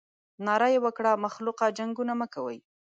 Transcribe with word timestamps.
ناره 0.45 0.67
یې 0.73 0.79
وکړه 0.85 1.11
مخلوقه 1.25 1.65
جنګونه 1.77 2.13
مه 2.19 2.27
کوئ. 2.33 2.57